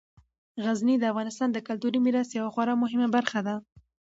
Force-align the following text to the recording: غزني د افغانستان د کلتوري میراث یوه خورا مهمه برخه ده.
غزني 0.63 0.95
د 0.99 1.03
افغانستان 1.11 1.49
د 1.51 1.57
کلتوري 1.67 1.99
میراث 2.05 2.29
یوه 2.39 2.49
خورا 2.53 2.73
مهمه 2.83 3.07
برخه 3.15 3.39
ده. 3.47 3.55